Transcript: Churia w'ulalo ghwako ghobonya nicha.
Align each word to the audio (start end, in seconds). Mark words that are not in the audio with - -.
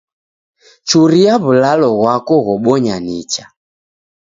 Churia 0.87 1.33
w'ulalo 1.43 1.87
ghwako 1.99 2.33
ghobonya 2.45 2.95
nicha. 3.05 3.45